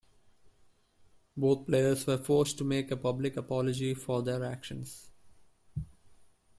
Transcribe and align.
Both 1.37 1.67
players 1.67 2.07
were 2.07 2.17
forced 2.17 2.57
to 2.57 2.63
make 2.63 2.89
a 2.89 2.97
public 2.97 3.37
apology 3.37 3.93
for 3.93 4.23
their 4.23 4.43
actions. 4.43 5.11